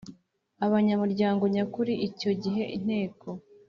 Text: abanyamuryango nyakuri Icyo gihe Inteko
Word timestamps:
abanyamuryango 0.65 1.43
nyakuri 1.55 1.93
Icyo 2.07 2.31
gihe 2.43 2.63
Inteko 2.77 3.27